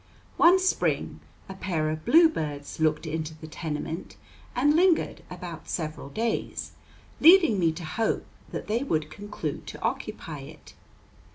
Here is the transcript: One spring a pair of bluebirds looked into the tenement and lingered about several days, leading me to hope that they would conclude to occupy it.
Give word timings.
One 0.37 0.57
spring 0.57 1.19
a 1.47 1.53
pair 1.53 1.91
of 1.91 2.05
bluebirds 2.05 2.79
looked 2.79 3.05
into 3.05 3.35
the 3.35 3.45
tenement 3.45 4.17
and 4.55 4.75
lingered 4.75 5.21
about 5.29 5.69
several 5.69 6.09
days, 6.09 6.71
leading 7.19 7.59
me 7.59 7.71
to 7.73 7.85
hope 7.85 8.25
that 8.49 8.65
they 8.65 8.81
would 8.81 9.11
conclude 9.11 9.67
to 9.67 9.81
occupy 9.83 10.39
it. 10.39 10.73